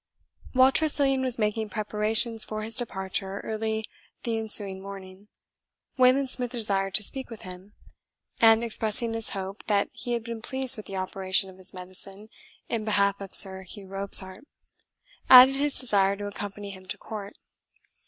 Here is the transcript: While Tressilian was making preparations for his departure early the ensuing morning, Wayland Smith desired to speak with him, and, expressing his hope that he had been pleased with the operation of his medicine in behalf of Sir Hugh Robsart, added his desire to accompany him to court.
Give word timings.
While 0.53 0.71
Tressilian 0.71 1.21
was 1.21 1.37
making 1.37 1.69
preparations 1.69 2.43
for 2.43 2.63
his 2.63 2.73
departure 2.75 3.39
early 3.41 3.85
the 4.23 4.39
ensuing 4.39 4.81
morning, 4.81 5.27
Wayland 5.95 6.31
Smith 6.31 6.51
desired 6.53 6.95
to 6.95 7.03
speak 7.03 7.29
with 7.29 7.43
him, 7.43 7.73
and, 8.39 8.63
expressing 8.63 9.13
his 9.13 9.29
hope 9.37 9.63
that 9.67 9.89
he 9.93 10.13
had 10.13 10.23
been 10.23 10.41
pleased 10.41 10.75
with 10.75 10.87
the 10.87 10.97
operation 10.97 11.51
of 11.51 11.57
his 11.57 11.71
medicine 11.71 12.29
in 12.67 12.83
behalf 12.83 13.21
of 13.21 13.35
Sir 13.35 13.61
Hugh 13.61 13.89
Robsart, 13.89 14.43
added 15.29 15.57
his 15.57 15.75
desire 15.79 16.15
to 16.15 16.25
accompany 16.25 16.71
him 16.71 16.87
to 16.87 16.97
court. 16.97 17.37